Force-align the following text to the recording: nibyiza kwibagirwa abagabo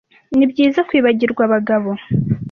nibyiza 0.37 0.79
kwibagirwa 0.87 1.41
abagabo 1.47 1.91